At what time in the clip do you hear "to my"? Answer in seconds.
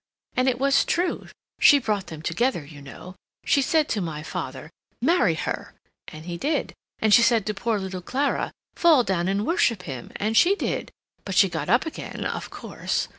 3.89-4.23